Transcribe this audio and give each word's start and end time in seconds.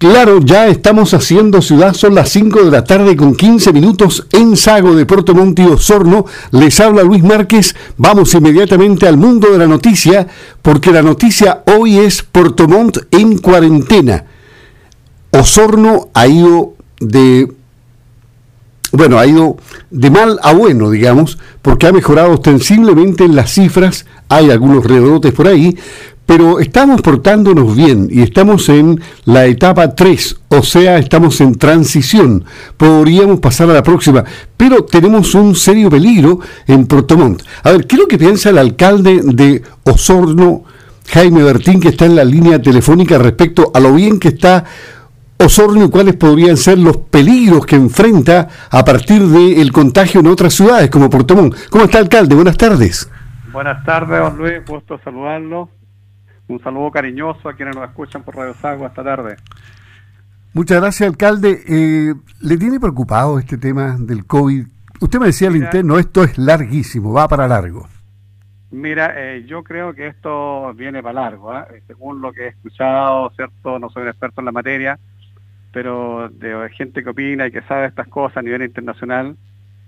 Claro, 0.00 0.40
ya 0.40 0.66
estamos 0.68 1.12
haciendo 1.12 1.60
ciudad, 1.60 1.92
son 1.92 2.14
las 2.14 2.30
5 2.30 2.64
de 2.64 2.70
la 2.70 2.84
tarde 2.84 3.14
con 3.18 3.34
15 3.34 3.70
minutos 3.74 4.26
en 4.32 4.56
Sago 4.56 4.94
de 4.96 5.04
Puerto 5.04 5.34
y 5.34 5.62
Osorno. 5.66 6.24
Les 6.52 6.80
habla 6.80 7.02
Luis 7.02 7.22
Márquez. 7.22 7.76
Vamos 7.98 8.32
inmediatamente 8.32 9.06
al 9.06 9.18
mundo 9.18 9.50
de 9.50 9.58
la 9.58 9.66
noticia, 9.66 10.26
porque 10.62 10.90
la 10.90 11.02
noticia 11.02 11.64
hoy 11.66 11.98
es 11.98 12.22
Puerto 12.22 12.66
Montt 12.66 12.96
en 13.10 13.36
cuarentena. 13.36 14.24
Osorno 15.32 16.08
ha 16.14 16.26
ido 16.26 16.76
de 16.98 17.52
bueno, 18.92 19.18
ha 19.18 19.26
ido 19.26 19.58
de 19.90 20.10
mal 20.10 20.40
a 20.42 20.54
bueno, 20.54 20.88
digamos, 20.90 21.38
porque 21.60 21.86
ha 21.86 21.92
mejorado 21.92 22.32
ostensiblemente 22.32 23.24
en 23.24 23.36
las 23.36 23.52
cifras, 23.52 24.06
hay 24.30 24.50
algunos 24.50 24.84
rebotes 24.84 25.32
por 25.32 25.46
ahí, 25.46 25.76
pero 26.30 26.60
estamos 26.60 27.02
portándonos 27.02 27.74
bien 27.74 28.06
y 28.08 28.22
estamos 28.22 28.68
en 28.68 29.00
la 29.24 29.46
etapa 29.46 29.96
3, 29.96 30.42
o 30.50 30.62
sea, 30.62 30.96
estamos 30.98 31.40
en 31.40 31.56
transición. 31.56 32.44
Podríamos 32.76 33.40
pasar 33.40 33.68
a 33.68 33.72
la 33.72 33.82
próxima, 33.82 34.22
pero 34.56 34.84
tenemos 34.84 35.34
un 35.34 35.56
serio 35.56 35.90
peligro 35.90 36.38
en 36.68 36.86
Portomont. 36.86 37.42
A 37.64 37.72
ver, 37.72 37.84
¿qué 37.84 37.96
es 37.96 38.02
lo 38.02 38.06
que 38.06 38.16
piensa 38.16 38.50
el 38.50 38.58
alcalde 38.58 39.22
de 39.24 39.60
Osorno, 39.82 40.62
Jaime 41.08 41.42
Bertín, 41.42 41.80
que 41.80 41.88
está 41.88 42.06
en 42.06 42.14
la 42.14 42.24
línea 42.24 42.62
telefónica 42.62 43.18
respecto 43.18 43.72
a 43.74 43.80
lo 43.80 43.92
bien 43.92 44.20
que 44.20 44.28
está 44.28 44.64
Osorno 45.36 45.86
y 45.86 45.90
cuáles 45.90 46.14
podrían 46.14 46.56
ser 46.56 46.78
los 46.78 46.96
peligros 46.96 47.66
que 47.66 47.74
enfrenta 47.74 48.46
a 48.70 48.84
partir 48.84 49.26
del 49.26 49.72
contagio 49.72 50.20
en 50.20 50.28
otras 50.28 50.54
ciudades 50.54 50.90
como 50.90 51.10
Portomont? 51.10 51.52
¿Cómo 51.70 51.86
está, 51.86 51.98
alcalde? 51.98 52.36
Buenas 52.36 52.56
tardes. 52.56 53.10
Buenas 53.52 53.84
tardes, 53.84 54.20
don 54.20 54.38
Luis, 54.38 54.64
gusto 54.64 55.00
saludarlo 55.02 55.79
un 56.50 56.60
saludo 56.60 56.90
cariñoso 56.90 57.48
a 57.48 57.54
quienes 57.54 57.76
nos 57.76 57.88
escuchan 57.88 58.22
por 58.22 58.36
Radio 58.36 58.54
Sago 58.54 58.86
esta 58.86 59.02
tarde. 59.02 59.36
Muchas 60.52 60.80
gracias, 60.80 61.08
alcalde. 61.08 61.62
Eh, 61.66 62.14
¿Le 62.40 62.56
tiene 62.56 62.80
preocupado 62.80 63.38
este 63.38 63.56
tema 63.56 63.96
del 63.98 64.26
COVID? 64.26 64.66
Usted 65.00 65.18
me 65.18 65.26
decía 65.26 65.48
al 65.48 65.56
interno, 65.56 65.98
esto 65.98 66.24
es 66.24 66.36
larguísimo, 66.36 67.12
va 67.12 67.28
para 67.28 67.46
largo. 67.46 67.86
Mira, 68.72 69.14
eh, 69.16 69.44
yo 69.46 69.64
creo 69.64 69.94
que 69.94 70.08
esto 70.08 70.72
viene 70.74 71.02
para 71.02 71.22
largo, 71.22 71.52
¿ah? 71.52 71.66
eh, 71.72 71.82
según 71.86 72.20
lo 72.20 72.32
que 72.32 72.44
he 72.44 72.48
escuchado, 72.48 73.30
¿cierto? 73.34 73.78
No 73.78 73.90
soy 73.90 74.02
un 74.02 74.08
experto 74.08 74.40
en 74.40 74.44
la 74.44 74.52
materia, 74.52 74.98
pero 75.72 76.28
de 76.28 76.68
gente 76.76 77.02
que 77.02 77.10
opina 77.10 77.46
y 77.46 77.52
que 77.52 77.62
sabe 77.62 77.86
estas 77.86 78.08
cosas 78.08 78.38
a 78.38 78.42
nivel 78.42 78.62
internacional, 78.62 79.36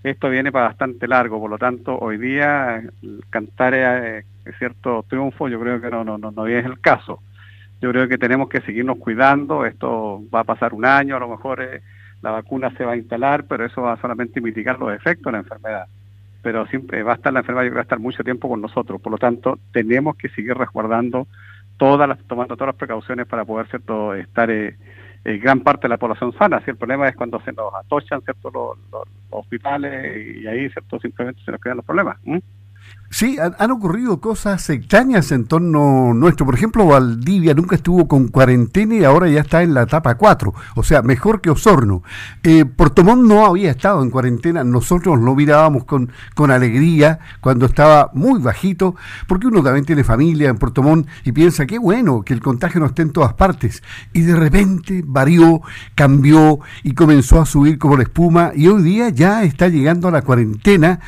esto 0.02 0.28
viene 0.28 0.50
para 0.50 0.66
bastante 0.66 1.06
largo, 1.06 1.38
por 1.40 1.50
lo 1.50 1.58
tanto, 1.58 1.96
hoy 1.96 2.18
día 2.18 2.82
cantar 3.30 3.74
eh, 3.74 4.24
cierto 4.58 5.04
triunfo 5.08 5.48
yo 5.48 5.60
creo 5.60 5.80
que 5.80 5.90
no, 5.90 6.04
no, 6.04 6.18
no, 6.18 6.30
no 6.30 6.46
es 6.46 6.64
el 6.64 6.80
caso. 6.80 7.20
Yo 7.80 7.90
creo 7.90 8.08
que 8.08 8.18
tenemos 8.18 8.48
que 8.48 8.60
seguirnos 8.60 8.98
cuidando, 8.98 9.66
esto 9.66 10.22
va 10.32 10.40
a 10.40 10.44
pasar 10.44 10.72
un 10.72 10.84
año, 10.84 11.16
a 11.16 11.20
lo 11.20 11.28
mejor 11.28 11.60
eh, 11.60 11.82
la 12.22 12.30
vacuna 12.30 12.70
se 12.76 12.84
va 12.84 12.92
a 12.92 12.96
instalar, 12.96 13.44
pero 13.48 13.64
eso 13.64 13.82
va 13.82 13.94
a 13.94 14.00
solamente 14.00 14.40
mitigar 14.40 14.78
los 14.78 14.92
efectos 14.94 15.26
de 15.26 15.32
la 15.32 15.38
enfermedad. 15.38 15.86
Pero 16.42 16.66
siempre 16.66 17.02
va 17.02 17.12
a 17.12 17.16
estar 17.16 17.32
la 17.32 17.40
enfermedad, 17.40 17.66
y 17.66 17.70
va 17.70 17.80
a 17.80 17.82
estar 17.82 17.98
mucho 17.98 18.22
tiempo 18.22 18.48
con 18.48 18.60
nosotros, 18.60 19.00
por 19.00 19.12
lo 19.12 19.18
tanto, 19.18 19.58
tenemos 19.72 20.16
que 20.16 20.28
seguir 20.28 20.54
resguardando 20.54 21.26
todas 21.76 22.08
las, 22.08 22.18
tomando 22.28 22.56
todas 22.56 22.74
las 22.74 22.76
precauciones 22.76 23.26
para 23.26 23.44
poder 23.44 23.66
cierto 23.66 24.14
estar 24.14 24.48
eh, 24.50 24.76
eh, 25.24 25.38
gran 25.38 25.60
parte 25.60 25.82
de 25.82 25.88
la 25.88 25.98
población 25.98 26.32
sana. 26.34 26.60
Si 26.64 26.70
el 26.70 26.76
problema 26.76 27.08
es 27.08 27.16
cuando 27.16 27.40
se 27.40 27.52
nos 27.52 27.74
atochan 27.74 28.22
¿cierto? 28.22 28.50
Los, 28.50 29.08
hospitales 29.30 30.36
y 30.36 30.46
ahí 30.46 30.68
cierto 30.68 31.00
simplemente 31.00 31.42
se 31.44 31.50
nos 31.50 31.60
quedan 31.60 31.78
los 31.78 31.86
problemas. 31.86 32.18
Sí, 33.14 33.36
han, 33.38 33.70
ocurrido 33.70 34.22
cosas 34.22 34.70
extrañas 34.70 35.32
en 35.32 35.44
torno 35.44 36.14
nuestro. 36.14 36.46
Por 36.46 36.54
ejemplo, 36.54 36.86
Valdivia 36.86 37.52
nunca 37.52 37.76
estuvo 37.76 38.08
con 38.08 38.28
cuarentena 38.28 38.94
y 38.94 39.04
ahora 39.04 39.28
ya 39.28 39.42
está 39.42 39.62
en 39.62 39.74
la 39.74 39.82
etapa 39.82 40.14
4, 40.14 40.54
o 40.76 40.82
sea, 40.82 41.02
mejor 41.02 41.42
que 41.42 41.50
Osorno. 41.50 42.02
Eh, 42.42 42.64
Portomón 42.64 43.28
no 43.28 43.44
había 43.44 43.70
estado 43.70 44.02
en 44.02 44.08
cuarentena, 44.08 44.64
nosotros 44.64 45.20
lo 45.20 45.34
mirábamos 45.34 45.84
con, 45.84 46.10
con 46.34 46.50
alegría 46.50 47.18
cuando 47.42 47.66
estaba 47.66 48.10
muy 48.14 48.40
bajito, 48.40 48.96
porque 49.26 49.46
uno 49.46 49.62
también 49.62 49.84
tiene 49.84 50.04
familia 50.04 50.48
en 50.48 50.56
Portomón 50.56 51.06
y 51.22 51.32
piensa 51.32 51.66
que 51.66 51.78
bueno 51.78 52.22
que 52.22 52.32
el 52.32 52.40
contagio 52.40 52.80
no 52.80 52.86
esté 52.86 53.02
en 53.02 53.12
todas 53.12 53.34
partes. 53.34 53.82
Y 54.14 54.22
de 54.22 54.36
repente 54.36 55.04
varió, 55.06 55.60
cambió 55.94 56.60
y 56.82 56.94
comenzó 56.94 57.42
a 57.42 57.46
subir 57.46 57.78
como 57.78 57.98
la 57.98 58.04
espuma 58.04 58.52
y 58.56 58.68
hoy 58.68 58.82
día 58.82 59.10
ya 59.10 59.42
está 59.42 59.68
llegando 59.68 60.08
a 60.08 60.12
la 60.12 60.22
cuarentena 60.22 61.00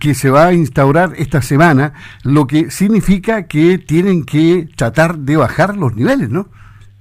que 0.00 0.14
se 0.14 0.30
va 0.30 0.48
a 0.48 0.52
instaurar 0.52 1.10
esta 1.16 1.42
semana, 1.42 1.92
lo 2.24 2.46
que 2.46 2.70
significa 2.70 3.46
que 3.46 3.78
tienen 3.78 4.24
que 4.24 4.68
tratar 4.74 5.18
de 5.18 5.36
bajar 5.36 5.76
los 5.76 5.94
niveles, 5.94 6.30
¿no? 6.30 6.48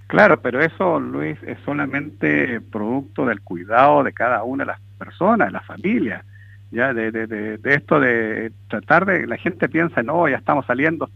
Claro, 0.07 0.41
pero 0.41 0.59
eso, 0.59 0.99
Luis, 0.99 1.37
es 1.43 1.57
solamente 1.65 2.61
producto 2.61 3.25
del 3.25 3.41
cuidado 3.41 4.03
de 4.03 4.11
cada 4.11 4.43
una 4.43 4.63
de 4.63 4.71
las 4.71 4.81
personas, 4.97 5.47
de 5.47 5.53
la 5.53 5.61
familia. 5.61 6.25
Ya 6.71 6.93
de, 6.93 7.11
de, 7.11 7.27
de, 7.27 7.73
esto 7.73 7.99
de 7.99 8.51
tratar 8.67 9.05
de, 9.05 9.25
la 9.25 9.37
gente 9.37 9.69
piensa, 9.69 10.03
no, 10.03 10.27
ya 10.27 10.37
estamos 10.37 10.65
saliendo, 10.65 11.09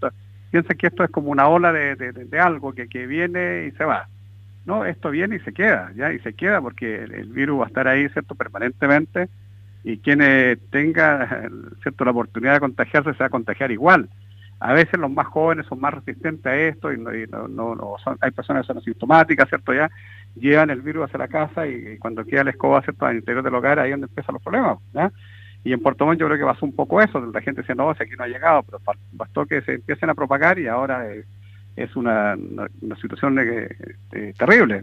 piensa 0.51 0.73
que 0.73 0.87
esto 0.87 1.03
es 1.03 1.11
como 1.11 1.29
una 1.29 1.47
ola 1.47 1.71
de, 1.71 2.39
algo 2.39 2.73
que, 2.73 2.87
que 2.87 3.05
viene 3.05 3.65
y 3.67 3.71
se 3.71 3.83
va. 3.83 4.07
No, 4.65 4.85
esto 4.85 5.11
viene 5.11 5.35
y 5.35 5.39
se 5.39 5.53
queda, 5.53 5.91
ya, 5.95 6.13
y 6.13 6.19
se 6.19 6.33
queda 6.33 6.61
porque 6.61 7.03
el, 7.03 7.13
el 7.13 7.29
virus 7.33 7.59
va 7.59 7.65
a 7.65 7.67
estar 7.67 7.87
ahí, 7.87 8.07
¿cierto?, 8.09 8.33
permanentemente 8.35 9.27
y 9.83 9.97
quienes 9.97 10.59
tenga 10.69 11.49
cierto 11.81 12.05
la 12.05 12.11
oportunidad 12.11 12.53
de 12.53 12.59
contagiarse 12.61 13.13
se 13.13 13.19
va 13.19 13.25
a 13.25 13.29
contagiar 13.29 13.71
igual. 13.71 14.09
A 14.59 14.71
veces 14.71 14.97
los 14.97 15.11
más 15.11 15.27
jóvenes 15.27 15.65
son 15.65 15.81
más 15.81 15.93
resistentes 15.93 16.45
a 16.45 16.55
esto 16.55 16.93
y, 16.93 16.97
no, 16.97 17.47
no, 17.47 17.95
son, 18.01 18.17
hay 18.21 18.31
personas 18.31 18.63
que 18.63 18.67
son 18.67 18.77
asintomáticas, 18.77 19.49
¿cierto? 19.49 19.73
Ya 19.73 19.91
llevan 20.35 20.69
el 20.69 20.81
virus 20.81 21.05
hacia 21.05 21.19
la 21.19 21.27
casa 21.27 21.67
y, 21.67 21.97
cuando 21.97 22.23
queda 22.23 22.45
la 22.45 22.51
escoba, 22.51 22.81
¿cierto? 22.81 23.05
Al 23.05 23.17
interior 23.17 23.43
del 23.43 23.55
hogar, 23.55 23.79
ahí 23.79 23.89
es 23.89 23.93
donde 23.93 24.07
empiezan 24.07 24.33
los 24.33 24.41
problemas, 24.41 24.77
¿ya? 24.93 25.11
Y 25.65 25.73
en 25.73 25.81
Puerto 25.81 26.05
Montt 26.05 26.19
yo 26.19 26.27
creo 26.27 26.37
que 26.37 26.45
pasó 26.45 26.65
un 26.65 26.75
poco 26.75 27.01
eso, 27.01 27.19
la 27.19 27.41
gente 27.41 27.61
dice, 27.61 27.75
no, 27.75 27.93
si 27.95 28.03
aquí 28.03 28.13
no 28.17 28.23
ha 28.23 28.27
llegado, 28.27 28.63
pero 28.63 28.79
bastó 29.11 29.45
que 29.45 29.61
se 29.61 29.75
empiecen 29.75 30.09
a 30.09 30.15
propagar 30.15 30.59
y 30.59 30.67
ahora 30.67 31.09
eh, 31.09 31.25
es 31.75 31.95
una, 31.95 32.35
una, 32.81 32.95
situación 32.97 33.35
terrible. 34.37 34.81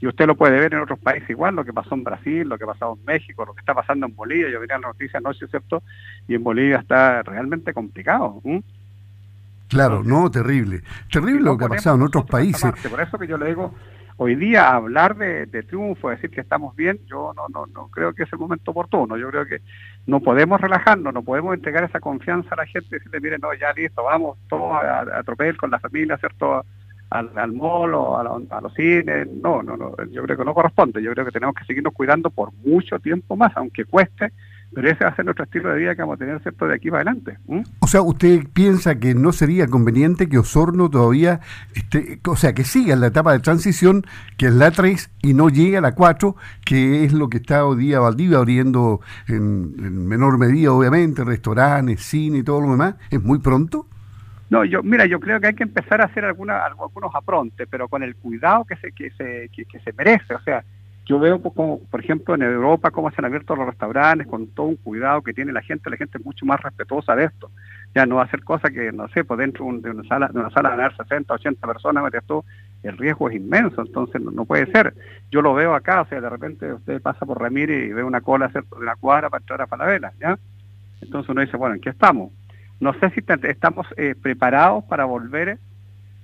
Y 0.00 0.06
usted 0.06 0.26
lo 0.26 0.36
puede 0.36 0.60
ver 0.60 0.74
en 0.74 0.80
otros 0.80 0.98
países 0.98 1.28
igual, 1.30 1.56
lo 1.56 1.64
que 1.64 1.72
pasó 1.72 1.94
en 1.94 2.04
Brasil, 2.04 2.48
lo 2.48 2.56
que 2.56 2.64
ha 2.64 2.68
pasado 2.68 2.96
en 2.98 3.04
México, 3.04 3.44
lo 3.44 3.54
que 3.54 3.60
está 3.60 3.74
pasando 3.74 4.06
en 4.06 4.14
Bolivia. 4.14 4.50
Yo 4.50 4.60
venía 4.60 4.78
la 4.78 4.88
noticia 4.88 5.18
anoche, 5.18 5.46
¿cierto? 5.48 5.82
Y 6.28 6.34
en 6.34 6.44
Bolivia 6.44 6.78
está 6.78 7.22
realmente 7.22 7.72
complicado. 7.72 8.40
Claro, 9.68 10.02
no, 10.04 10.30
terrible. 10.30 10.82
Terrible 11.10 11.42
lo 11.42 11.58
que 11.58 11.64
ha 11.64 11.68
pasado 11.68 11.96
en 11.96 12.02
otros 12.02 12.24
países. 12.26 12.72
Por 12.88 13.00
eso 13.00 13.18
que 13.18 13.26
yo 13.26 13.36
le 13.36 13.46
digo, 13.46 13.74
hoy 14.22 14.34
día 14.34 14.68
hablar 14.68 15.16
de, 15.16 15.46
triunfo, 15.62 16.10
decir 16.10 16.28
que 16.28 16.42
estamos 16.42 16.76
bien, 16.76 17.00
yo 17.06 17.32
no, 17.34 17.48
no, 17.48 17.64
no 17.72 17.88
creo 17.88 18.12
que 18.12 18.24
es 18.24 18.32
el 18.34 18.38
momento 18.38 18.72
oportuno. 18.72 19.16
Yo 19.16 19.30
creo 19.30 19.46
que 19.46 19.62
no 20.06 20.20
podemos 20.20 20.60
relajarnos, 20.60 21.14
no 21.14 21.22
podemos 21.22 21.54
entregar 21.54 21.84
esa 21.84 22.00
confianza 22.00 22.50
a 22.52 22.58
la 22.58 22.66
gente 22.66 22.88
y 22.90 22.98
decirle, 22.98 23.18
mire, 23.18 23.38
no, 23.38 23.54
ya 23.54 23.72
listo, 23.72 24.04
vamos 24.04 24.36
todos 24.46 24.72
a, 24.74 25.20
a 25.20 25.22
tropel 25.22 25.56
con 25.56 25.70
la 25.70 25.78
familia, 25.78 26.18
¿cierto? 26.18 26.62
Al, 27.08 27.30
al 27.34 27.52
mall 27.52 27.94
o 27.94 28.18
a, 28.18 28.60
los 28.60 28.74
cines. 28.74 29.26
No, 29.42 29.62
no, 29.62 29.78
no, 29.78 29.94
yo 30.10 30.22
creo 30.24 30.36
que 30.36 30.44
no 30.44 30.52
corresponde. 30.52 31.02
Yo 31.02 31.12
creo 31.12 31.24
que 31.24 31.32
tenemos 31.32 31.54
que 31.54 31.64
seguirnos 31.64 31.94
cuidando 31.94 32.28
por 32.28 32.52
mucho 32.62 32.98
tiempo 32.98 33.36
más, 33.36 33.52
aunque 33.56 33.86
cueste 33.86 34.32
pero 34.72 34.88
ese 34.88 35.04
va 35.04 35.10
a 35.10 35.16
ser 35.16 35.24
nuestro 35.24 35.44
estilo 35.44 35.70
de 35.70 35.78
vida 35.78 35.94
que 35.94 36.02
vamos 36.02 36.16
a 36.16 36.18
tener 36.18 36.40
¿cierto? 36.42 36.66
de 36.66 36.74
aquí 36.74 36.90
para 36.90 37.02
adelante. 37.02 37.38
O 37.80 37.86
sea, 37.86 38.02
¿usted 38.02 38.46
piensa 38.52 38.98
que 38.98 39.14
no 39.14 39.32
sería 39.32 39.66
conveniente 39.66 40.28
que 40.28 40.38
Osorno 40.38 40.88
todavía, 40.88 41.40
esté, 41.74 42.20
o 42.26 42.36
sea, 42.36 42.52
que 42.52 42.64
siga 42.64 42.94
en 42.94 43.00
la 43.00 43.08
etapa 43.08 43.32
de 43.32 43.40
transición, 43.40 44.04
que 44.36 44.46
es 44.46 44.54
la 44.54 44.70
3, 44.70 45.10
y 45.22 45.34
no 45.34 45.48
llegue 45.48 45.78
a 45.78 45.80
la 45.80 45.92
4, 45.92 46.36
que 46.64 47.04
es 47.04 47.12
lo 47.12 47.28
que 47.28 47.38
está 47.38 47.64
hoy 47.64 47.78
día 47.78 47.98
Valdivia 47.98 48.38
abriendo 48.38 49.00
en, 49.26 50.06
menor 50.06 50.38
medida, 50.38 50.72
obviamente, 50.72 51.24
restaurantes, 51.24 52.02
cine 52.02 52.38
y 52.38 52.42
todo 52.42 52.60
lo 52.60 52.70
demás? 52.70 52.94
¿Es 53.10 53.22
muy 53.22 53.40
pronto? 53.40 53.86
No, 54.50 54.64
yo, 54.64 54.82
mira, 54.82 55.06
yo 55.06 55.20
creo 55.20 55.40
que 55.40 55.48
hay 55.48 55.54
que 55.54 55.62
empezar 55.62 56.00
a 56.00 56.06
hacer 56.06 56.24
alguna, 56.24 56.64
algunos 56.64 57.14
aprontes, 57.14 57.68
pero 57.70 57.88
con 57.88 58.02
el 58.02 58.16
cuidado 58.16 58.64
que 58.64 58.76
se, 58.76 58.92
que 58.92 59.10
se, 59.12 59.48
que 59.48 59.80
se 59.80 59.92
merece. 59.92 60.34
O 60.34 60.40
sea, 60.40 60.64
yo 61.10 61.18
veo, 61.18 61.40
pues, 61.40 61.80
por 61.90 62.00
ejemplo, 62.00 62.36
en 62.36 62.42
Europa, 62.42 62.92
cómo 62.92 63.10
se 63.10 63.16
han 63.18 63.24
abierto 63.24 63.56
los 63.56 63.66
restaurantes, 63.66 64.28
con 64.28 64.46
todo 64.46 64.66
un 64.66 64.76
cuidado 64.76 65.22
que 65.22 65.34
tiene 65.34 65.50
la 65.50 65.60
gente, 65.60 65.90
la 65.90 65.96
gente 65.96 66.18
es 66.18 66.24
mucho 66.24 66.46
más 66.46 66.62
respetuosa 66.62 67.16
de 67.16 67.24
esto. 67.24 67.50
Ya 67.96 68.06
no 68.06 68.14
va 68.14 68.22
a 68.22 68.24
hacer 68.26 68.44
cosas 68.44 68.70
que, 68.70 68.92
no 68.92 69.08
sé, 69.08 69.24
pues 69.24 69.38
dentro 69.38 69.66
de 69.72 69.90
una 69.90 70.04
sala 70.04 70.28
de 70.28 70.38
una 70.38 70.50
sala 70.50 70.76
de 70.76 70.96
60, 70.96 71.34
80 71.34 71.66
personas, 71.66 72.12
todo, 72.28 72.44
el 72.84 72.96
riesgo 72.96 73.28
es 73.28 73.34
inmenso, 73.34 73.82
entonces 73.82 74.22
no, 74.22 74.44
puede 74.44 74.70
ser. 74.70 74.94
Yo 75.32 75.42
lo 75.42 75.52
veo 75.52 75.74
acá, 75.74 76.02
o 76.02 76.06
sea, 76.06 76.20
de 76.20 76.30
repente 76.30 76.72
usted 76.72 77.02
pasa 77.02 77.26
por 77.26 77.40
Ramírez 77.40 77.90
y 77.90 77.92
ve 77.92 78.04
una 78.04 78.20
cola 78.20 78.48
¿cierto? 78.50 78.76
de 78.76 78.82
una 78.82 78.94
cuadra 78.94 79.28
para 79.28 79.42
entrar 79.42 79.62
a 79.62 79.66
Falabella, 79.66 80.12
¿ya? 80.20 80.38
Entonces 81.00 81.28
uno 81.28 81.40
dice, 81.40 81.56
bueno, 81.56 81.74
¿en 81.74 81.80
qué 81.80 81.90
estamos? 81.90 82.30
No 82.78 82.94
sé 82.94 83.10
si 83.10 83.24
estamos 83.48 83.88
eh, 83.96 84.14
preparados 84.14 84.84
para 84.84 85.06
volver 85.06 85.58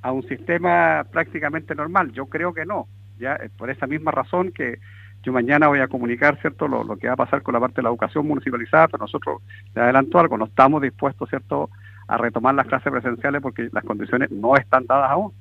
a 0.03 0.13
un 0.13 0.23
sistema 0.29 1.05
prácticamente 1.11 1.75
normal, 1.75 2.13
yo 2.13 2.27
creo 2.27 2.55
que 2.55 2.65
no 2.65 2.87
ya 3.19 3.35
eh, 3.37 3.51
por 3.57 3.71
esa 3.71 3.87
misma 3.87 4.11
razón 4.11 4.53
que 4.53 4.79
yo 5.23 5.33
mañana 5.33 5.69
voy 5.69 5.81
a 5.81 5.89
comunicar 5.89 6.39
cierto 6.41 6.69
lo, 6.69 6.97
que 6.97 7.09
va 7.09 7.15
a 7.15 7.17
pasar 7.17 7.43
con 7.43 7.55
la 7.55 7.61
parte 7.61 7.77
de 7.77 7.83
la 7.83 7.89
educación 7.89 8.27
municipalizada 8.27 8.89
pero 8.89 9.03
nosotros 9.03 9.43
le 9.75 9.83
adelanto 9.83 10.19
algo 10.19 10.39
no 10.39 10.47
estamos 10.47 10.83
dispuestos 10.83 11.29
cierto 11.29 11.71
a 12.09 12.17
retomar 12.17 12.55
las 12.55 12.67
clases 12.67 12.93
presenciales 12.93 13.43
porque 13.43 13.69
las 13.73 13.85
condiciones 13.85 14.31
no 14.31 14.57
están 14.57 14.87
dadas 14.87 15.11
aún 15.11 15.33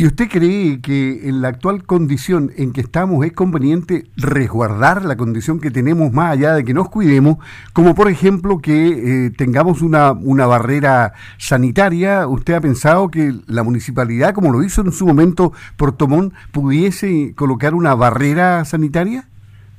¿Y 0.00 0.06
usted 0.06 0.30
cree 0.30 0.80
que 0.80 1.28
en 1.28 1.42
la 1.42 1.48
actual 1.48 1.84
condición 1.84 2.52
en 2.56 2.72
que 2.72 2.80
estamos 2.80 3.22
es 3.26 3.34
conveniente 3.34 4.04
resguardar 4.16 5.04
la 5.04 5.14
condición 5.14 5.60
que 5.60 5.70
tenemos 5.70 6.10
más 6.10 6.32
allá 6.32 6.54
de 6.54 6.64
que 6.64 6.72
nos 6.72 6.88
cuidemos, 6.88 7.36
como 7.74 7.94
por 7.94 8.08
ejemplo 8.08 8.60
que 8.62 9.26
eh, 9.26 9.30
tengamos 9.36 9.82
una, 9.82 10.12
una 10.12 10.46
barrera 10.46 11.12
sanitaria? 11.36 12.26
¿Usted 12.26 12.54
ha 12.54 12.62
pensado 12.62 13.10
que 13.10 13.34
la 13.46 13.62
municipalidad, 13.62 14.32
como 14.32 14.50
lo 14.50 14.62
hizo 14.62 14.80
en 14.80 14.92
su 14.92 15.06
momento 15.06 15.52
Portomón, 15.76 16.32
pudiese 16.50 17.34
colocar 17.36 17.74
una 17.74 17.94
barrera 17.94 18.64
sanitaria? 18.64 19.24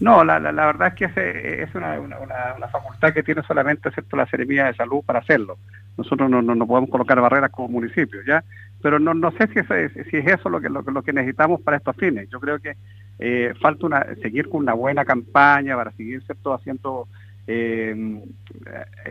No, 0.01 0.23
la, 0.23 0.39
la, 0.39 0.65
verdad 0.67 0.89
es 0.89 0.93
que 0.93 1.05
es, 1.05 1.67
es 1.67 1.73
una, 1.73 1.99
una, 1.99 2.17
una, 2.19 2.67
facultad 2.67 3.11
que 3.11 3.23
tiene 3.23 3.41
solamente 3.41 3.89
¿cierto? 3.89 4.17
la 4.17 4.27
Seremía 4.27 4.65
de 4.65 4.75
Salud 4.75 5.03
para 5.03 5.17
hacerlo. 5.17 5.57
Nosotros 5.97 6.29
no, 6.29 6.41
no, 6.41 6.67
podemos 6.67 6.89
colocar 6.89 7.19
barreras 7.19 7.51
como 7.51 7.67
municipio, 7.67 8.21
¿ya? 8.25 8.43
Pero 8.81 8.99
no, 8.99 9.13
no 9.13 9.31
sé 9.31 9.47
si 9.47 9.59
es, 9.59 10.07
si 10.09 10.17
es 10.17 10.25
eso 10.25 10.49
lo 10.49 10.59
que, 10.59 10.69
lo, 10.69 10.81
lo 10.81 11.03
que 11.03 11.13
necesitamos 11.13 11.61
para 11.61 11.77
estos 11.77 11.95
fines. 11.95 12.29
Yo 12.29 12.39
creo 12.39 12.59
que 12.59 12.75
eh, 13.19 13.53
falta 13.61 13.85
una, 13.85 14.15
seguir 14.21 14.49
con 14.49 14.61
una 14.61 14.73
buena 14.73 15.05
campaña 15.05 15.75
para 15.75 15.91
seguir 15.91 16.23
¿cierto? 16.23 16.53
haciendo, 16.53 17.07
eh, 17.45 17.93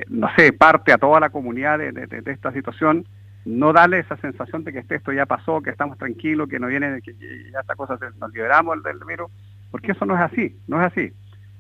no 0.09 0.29
sé, 0.37 0.53
parte 0.53 0.93
a 0.93 0.99
toda 0.99 1.21
la 1.21 1.31
comunidad 1.31 1.79
de, 1.79 1.93
de, 1.93 2.33
esta 2.33 2.53
situación 2.53 3.07
no 3.45 3.73
darle 3.73 4.01
esa 4.01 4.17
sensación 4.17 4.65
de 4.65 4.73
que 4.73 4.95
esto 4.95 5.13
ya 5.13 5.27
pasó, 5.27 5.63
que 5.63 5.71
estamos 5.71 5.97
tranquilos, 5.97 6.49
que 6.49 6.59
no 6.59 6.67
viene, 6.67 7.01
que 7.03 7.15
ya 7.53 7.61
esta 7.61 7.75
cosa 7.75 7.99
nos 8.19 8.33
liberamos 8.33 8.83
del 8.83 8.99
virus, 9.07 9.31
porque 9.71 9.93
eso 9.93 10.05
no 10.05 10.15
es 10.15 10.21
así, 10.21 10.57
no 10.67 10.81
es 10.81 10.93
así. 10.93 11.13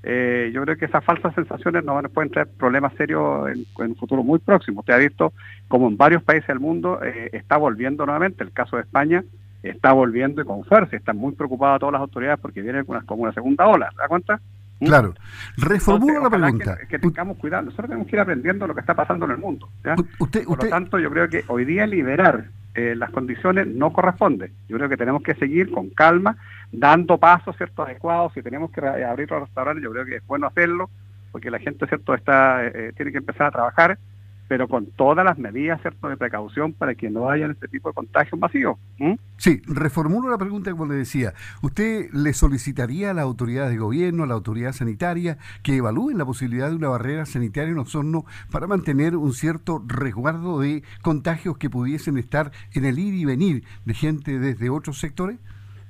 Eh, 0.02 0.50
yo 0.55 0.62
creo 0.62 0.76
que 0.76 0.87
esas 0.87 1.05
falsas 1.05 1.35
sensaciones 1.35 1.85
nos 1.85 2.11
pueden 2.11 2.31
traer 2.31 2.49
problemas 2.58 2.94
serios 2.94 3.50
en, 3.50 3.67
un 3.76 3.97
futuro 3.97 4.23
muy 4.23 4.38
próximo. 4.38 4.81
Usted 4.81 4.94
ha 4.94 4.99
visto 4.99 5.32
como 5.69 5.88
en 5.88 5.97
varios 5.97 6.23
países 6.23 6.49
del 6.49 6.61
mundo 6.61 7.00
eh, 7.02 7.31
está 7.32 7.56
volviendo 7.58 8.06
nuevamente, 8.06 8.43
el 8.43 8.52
caso 8.52 8.76
de 8.76 8.82
España 8.82 9.23
está 9.62 9.93
volviendo 9.93 10.41
y 10.41 10.44
con 10.44 10.64
fuerza, 10.64 10.97
están 10.97 11.19
muy 11.19 11.32
preocupadas 11.32 11.81
todas 11.81 11.93
las 11.93 12.00
autoridades 12.00 12.41
porque 12.41 12.62
viene 12.62 12.82
una, 12.87 13.02
como 13.02 13.25
una 13.25 13.32
segunda 13.32 13.67
ola, 13.67 13.91
¿te 13.91 13.97
das 13.99 14.08
cuenta? 14.08 14.41
¿Mm? 14.81 14.87
Claro. 14.87 15.14
Reformula 15.58 16.20
la 16.20 16.31
pregunta. 16.31 16.79
Que, 16.88 16.99
tengamos 16.99 17.37
cuidado. 17.37 17.64
Nosotros 17.64 17.88
tenemos 17.88 18.08
que 18.08 18.17
ir 18.17 18.20
aprendiendo 18.20 18.67
lo 18.67 18.75
que 18.75 18.81
está 18.81 18.94
pasando 18.94 19.26
en 19.26 19.32
el 19.32 19.38
mundo. 19.38 19.69
Por 20.19 20.64
lo 20.64 20.70
tanto, 20.70 20.99
yo 20.99 21.11
creo 21.11 21.29
que 21.29 21.44
hoy 21.49 21.67
día 21.67 21.87
liberar 21.87 22.47
eh, 22.75 22.94
las 22.96 23.11
condiciones 23.11 23.67
no 23.67 23.93
corresponde. 23.93 24.52
Yo 24.69 24.76
creo 24.76 24.88
que 24.88 24.96
tenemos 24.96 25.22
que 25.22 25.34
seguir 25.34 25.70
con 25.70 25.90
calma, 25.90 26.37
dando 26.70 27.19
pasos 27.19 27.56
cierto 27.56 27.82
adecuados. 27.82 28.32
Si 28.32 28.43
tenemos 28.43 28.70
que 28.70 28.81
abrir 28.87 29.31
los 29.31 29.40
restaurantes, 29.40 29.82
yo 29.82 29.90
creo 29.90 30.05
que 30.05 30.17
es 30.17 30.26
bueno 30.26 30.46
hacerlo, 30.46 30.88
porque 31.32 31.50
la 31.50 31.58
gente 31.58 31.87
cierto 31.87 32.14
está 32.14 32.64
eh, 32.64 32.72
eh, 32.75 32.93
tiene 32.96 33.12
que 33.12 33.19
empezar 33.19 33.49
a 33.49 33.50
trabajar 33.50 33.99
pero 34.50 34.67
con 34.67 34.87
todas 34.87 35.25
las 35.25 35.38
medidas 35.38 35.81
¿cierto? 35.81 36.08
de 36.08 36.17
precaución 36.17 36.73
para 36.73 36.97
que 36.97 37.08
no 37.08 37.31
haya 37.31 37.47
este 37.47 37.69
tipo 37.69 37.88
de 37.88 37.94
contagios 37.94 38.37
masivos. 38.41 38.81
Sí, 39.37 39.62
reformulo 39.64 40.29
la 40.29 40.38
pregunta 40.38 40.73
como 40.73 40.87
le 40.87 40.97
decía. 40.97 41.35
¿Usted 41.62 42.11
le 42.12 42.32
solicitaría 42.32 43.12
a 43.12 43.14
las 43.14 43.23
autoridades 43.23 43.70
de 43.70 43.79
gobierno, 43.79 44.25
a 44.25 44.26
la 44.26 44.35
autoridad 44.35 44.73
sanitaria, 44.73 45.38
que 45.62 45.76
evalúen 45.76 46.19
la 46.19 46.25
posibilidad 46.25 46.69
de 46.69 46.75
una 46.75 46.88
barrera 46.88 47.26
sanitaria 47.26 47.70
en 47.70 47.79
Osorno 47.79 48.25
para 48.50 48.67
mantener 48.67 49.14
un 49.14 49.35
cierto 49.35 49.85
resguardo 49.87 50.58
de 50.58 50.82
contagios 51.00 51.56
que 51.56 51.70
pudiesen 51.70 52.19
estar 52.19 52.50
en 52.75 52.87
el 52.87 52.99
ir 52.99 53.14
y 53.14 53.25
venir 53.25 53.62
de 53.85 53.94
gente 53.94 54.41
desde 54.41 54.69
otros 54.69 54.99
sectores? 54.99 55.38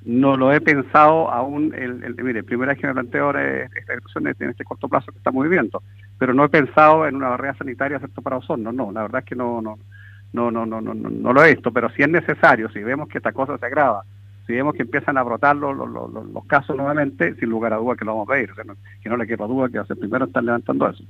No 0.05 0.37
lo 0.37 0.53
he 0.53 0.61
pensado 0.61 1.31
aún, 1.31 1.75
el, 1.75 2.03
el, 2.05 2.15
mire, 2.23 2.43
primera 2.43 2.73
vez 2.73 2.81
que 2.81 2.87
me 2.87 2.93
planteo 2.93 3.25
ahora 3.25 3.65
esta 3.65 3.95
discusión 3.95 4.27
en 4.27 4.51
este 4.51 4.65
corto 4.65 4.89
plazo 4.89 5.13
que 5.13 5.19
estamos 5.19 5.45
viviendo, 5.45 5.83
pero 6.21 6.35
no 6.35 6.45
he 6.45 6.51
pensado 6.51 7.07
en 7.07 7.17
una 7.17 7.31
barrera 7.31 7.57
sanitaria 7.57 7.99
¿cierto? 7.99 8.21
para 8.21 8.37
Osorno, 8.37 8.71
no, 8.71 8.93
la 8.93 9.01
verdad 9.01 9.21
es 9.21 9.25
que 9.25 9.35
no, 9.35 9.63
no, 9.63 9.79
no, 10.35 10.51
no, 10.51 10.67
no, 10.67 10.81
no, 10.83 10.95
no 10.95 11.33
lo 11.33 11.43
he 11.43 11.55
visto, 11.55 11.73
pero 11.73 11.89
si 11.91 12.03
es 12.03 12.11
necesario, 12.11 12.69
si 12.69 12.81
vemos 12.81 13.09
que 13.09 13.17
esta 13.17 13.33
cosa 13.33 13.57
se 13.57 13.65
agrava, 13.65 14.05
si 14.47 14.53
vemos 14.53 14.75
que 14.75 14.83
empiezan 14.83 15.17
a 15.17 15.23
brotar 15.23 15.57
los, 15.57 15.75
los, 15.75 15.89
los, 15.89 16.45
casos 16.45 16.77
nuevamente, 16.77 17.35
sin 17.37 17.49
lugar 17.49 17.73
a 17.73 17.77
duda 17.77 17.97
que 17.97 18.05
lo 18.05 18.13
vamos 18.13 18.29
a 18.29 18.33
pedir, 18.33 18.51
que 19.03 19.09
no 19.09 19.17
le 19.17 19.27
quepa 19.27 19.47
duda 19.47 19.71
que 19.71 19.79
hace 19.79 19.97
primero 19.97 20.27
están 20.27 20.45
levantando 20.45 20.91
eso. 20.91 21.03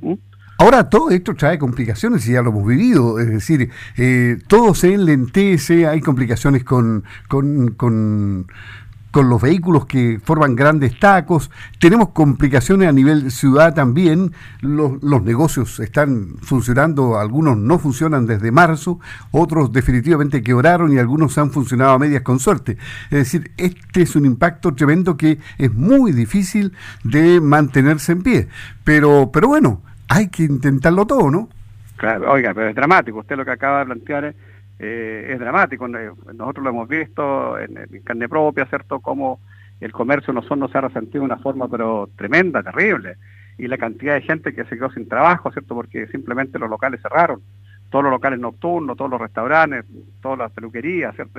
Ahora 0.59 0.89
todo 0.89 1.11
esto 1.11 1.35
trae 1.35 1.59
complicaciones 1.59 2.29
y 2.29 2.35
ya 2.35 2.43
lo 2.43 2.51
hemos 2.51 2.69
vivido, 2.69 3.19
es 3.19 3.31
decir, 3.31 3.69
eh, 3.97 4.37
todo 4.47 4.75
se 4.75 4.95
enlentece, 4.95 5.89
hay 5.89 6.01
complicaciones 6.01 6.63
con, 6.63 7.03
con, 7.27 7.73
con 7.73 8.47
con 9.11 9.29
los 9.29 9.43
vehículos 9.43 9.87
que 9.87 10.21
forman 10.23 10.55
grandes 10.55 10.99
tacos, 10.99 11.51
tenemos 11.79 12.11
complicaciones 12.11 12.89
a 12.89 12.93
nivel 12.93 13.31
ciudad 13.31 13.75
también, 13.75 14.33
los, 14.61 15.03
los, 15.03 15.23
negocios 15.23 15.81
están 15.81 16.37
funcionando, 16.43 17.19
algunos 17.19 17.57
no 17.57 17.79
funcionan 17.79 18.27
desde 18.27 18.53
marzo, 18.53 19.01
otros 19.31 19.73
definitivamente 19.73 20.43
quebraron 20.43 20.93
y 20.93 20.99
algunos 20.99 21.37
han 21.39 21.51
funcionado 21.51 21.93
a 21.93 21.99
medias 21.99 22.23
con 22.23 22.39
suerte. 22.39 22.79
Es 23.11 23.19
decir, 23.19 23.51
este 23.57 24.03
es 24.03 24.17
un 24.17 24.27
impacto 24.27 24.75
tremendo 24.75 25.17
que 25.17 25.39
es 25.59 25.73
muy 25.75 26.13
difícil 26.13 26.73
de 27.05 27.41
mantenerse 27.41 28.13
en 28.13 28.23
pie, 28.23 28.49
pero, 28.85 29.31
pero 29.33 29.49
bueno, 29.49 29.83
hay 30.09 30.29
que 30.29 30.45
intentarlo 30.45 31.07
todo, 31.07 31.31
¿no? 31.31 31.49
Claro, 31.97 32.33
oiga, 32.33 32.55
pero 32.55 32.69
es 32.69 32.75
dramático, 32.75 33.19
usted 33.19 33.37
lo 33.37 33.45
que 33.45 33.51
acaba 33.51 33.81
de 33.81 33.87
plantear 33.87 34.25
es 34.25 34.35
eh, 34.83 35.33
es 35.35 35.39
dramático. 35.39 35.87
Nosotros 35.87 36.65
lo 36.65 36.71
hemos 36.71 36.89
visto 36.89 37.59
en, 37.59 37.75
carne 38.03 38.31
propia, 38.31 38.65
¿cierto? 38.65 39.01
Como 39.01 39.41
el 39.79 39.93
comercio 39.93 40.33
no, 40.33 40.43
se 40.43 40.79
ha 40.79 40.81
resentido 40.81 41.21
de 41.21 41.27
una 41.27 41.37
forma 41.37 41.69
pero 41.69 42.09
tremenda, 42.17 42.63
terrible. 42.63 43.17
Y 43.59 43.69
la 43.69 43.77
cantidad 43.77 44.15
de 44.15 44.23
gente 44.23 44.55
que 44.55 44.65
se 44.65 44.77
quedó 44.77 44.91
sin 44.91 45.07
trabajo, 45.07 45.53
¿cierto? 45.53 45.75
Porque 45.75 46.07
simplemente 46.07 46.59
los 46.59 46.71
locales 46.71 47.03
cerraron. 47.03 47.43
Todos 47.91 48.05
los 48.05 48.13
locales 48.13 48.41
nocturnos, 48.41 48.97
todos 48.97 49.11
los 49.11 49.21
restaurantes, 49.21 49.85
todas 50.23 50.39
las 50.39 50.53
peluquerías, 50.53 51.15
¿cierto? 51.15 51.39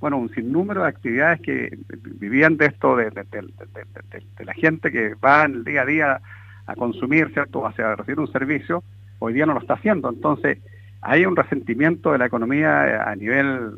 Bueno, 0.00 0.16
un 0.16 0.30
sinnúmero 0.30 0.82
de 0.82 0.88
actividades 0.88 1.42
que 1.42 1.76
vivían 2.18 2.56
de 2.56 2.66
esto, 2.66 2.96
de, 2.96 3.10
de, 3.10 4.44
la 4.44 4.54
gente 4.54 4.90
que 4.90 5.14
va 5.14 5.44
el 5.44 5.62
día 5.62 5.82
a 5.82 5.86
día 5.86 6.20
a 6.66 6.74
consumir, 6.74 7.30
¿cierto? 7.34 7.66
Hacia 7.66 7.96
recibir 7.96 8.20
un 8.20 8.32
servicio, 8.32 8.82
hoy 9.18 9.34
día 9.34 9.44
no 9.44 9.52
lo 9.52 9.60
está 9.60 9.74
haciendo. 9.74 10.08
Entonces, 10.08 10.58
hay 11.00 11.24
un 11.24 11.36
resentimiento 11.36 12.12
de 12.12 12.18
la 12.18 12.26
economía 12.26 12.86
eh, 12.86 12.98
a 13.04 13.14
nivel 13.14 13.72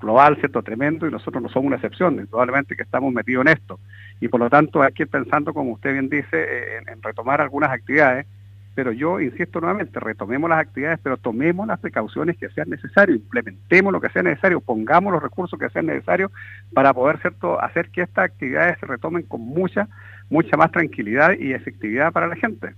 global, 0.00 0.36
¿cierto? 0.36 0.62
Tremendo, 0.62 1.06
y 1.06 1.10
nosotros 1.10 1.42
no 1.42 1.48
somos 1.48 1.66
una 1.66 1.76
excepción, 1.76 2.26
probablemente 2.30 2.76
que 2.76 2.82
estamos 2.82 3.12
metidos 3.12 3.46
en 3.46 3.52
esto. 3.52 3.80
Y 4.20 4.28
por 4.28 4.40
lo 4.40 4.48
tanto 4.48 4.82
hay 4.82 4.92
que 4.92 5.04
ir 5.04 5.08
pensando, 5.08 5.52
como 5.52 5.72
usted 5.72 5.92
bien 5.92 6.08
dice, 6.08 6.28
eh, 6.32 6.82
en, 6.86 7.02
retomar 7.02 7.40
algunas 7.40 7.70
actividades, 7.70 8.26
pero 8.74 8.92
yo 8.92 9.20
insisto 9.20 9.58
nuevamente, 9.58 9.98
retomemos 9.98 10.50
las 10.50 10.60
actividades, 10.60 11.00
pero 11.02 11.16
tomemos 11.16 11.66
las 11.66 11.80
precauciones 11.80 12.36
que 12.36 12.50
sean 12.50 12.68
necesarias, 12.68 13.16
implementemos 13.16 13.90
lo 13.90 14.00
que 14.00 14.10
sea 14.10 14.22
necesario, 14.22 14.60
pongamos 14.60 15.14
los 15.14 15.22
recursos 15.22 15.58
que 15.58 15.70
sean 15.70 15.86
necesarios 15.86 16.30
para 16.74 16.92
poder 16.92 17.18
hacer 17.60 17.88
que 17.88 18.02
estas 18.02 18.26
actividades 18.26 18.78
se 18.78 18.86
retomen 18.86 19.22
con 19.22 19.40
mucha, 19.40 19.88
mucha 20.28 20.58
más 20.58 20.70
tranquilidad 20.72 21.32
y 21.38 21.54
efectividad 21.54 22.12
para 22.12 22.26
la 22.26 22.36
gente. 22.36 22.74